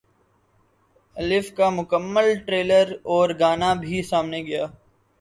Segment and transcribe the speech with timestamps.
[1.15, 4.65] الف کا مکمل ٹریلر اور گانا بھی سامنے گیا